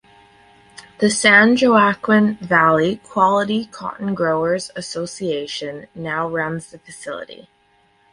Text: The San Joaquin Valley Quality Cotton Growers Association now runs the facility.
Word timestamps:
The 0.97 1.11
San 1.11 1.55
Joaquin 1.61 2.37
Valley 2.41 2.95
Quality 3.03 3.67
Cotton 3.67 4.15
Growers 4.15 4.71
Association 4.75 5.85
now 5.93 6.27
runs 6.27 6.71
the 6.71 6.79
facility. 6.79 7.49